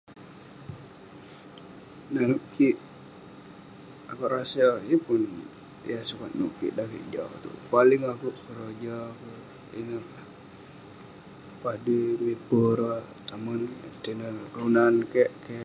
[2.11, 5.53] Nanouk kik...akouk rasa, yeng pun inouk
[5.89, 9.31] yah sukat nouk kik dan langit jau itouk..paling dak ,akouk keroja ka,
[9.79, 13.61] inouk eh..,padui mipe ireh tamen,
[14.03, 15.59] tinen, kelunan kik, keh...